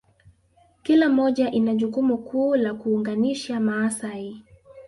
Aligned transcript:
kila 0.83 1.09
moja 1.09 1.51
ina 1.51 1.73
jukumu 1.75 2.17
kuu 2.17 2.55
la 2.55 2.73
kuunganisha 2.73 3.59
Maasai 3.59 4.43